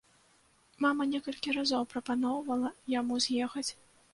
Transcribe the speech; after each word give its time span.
Мама 0.85 1.03
некалькі 1.11 1.53
разоў 1.57 1.87
прапаноўвала 1.93 2.73
яму 2.99 3.21
з'ехаць. 3.27 3.69